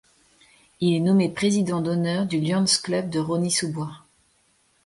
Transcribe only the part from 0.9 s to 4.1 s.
est nommé président d’honneur du Lions club de Rosny-sous-Bois.